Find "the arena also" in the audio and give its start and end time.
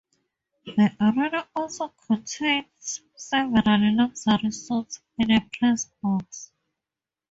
0.65-1.89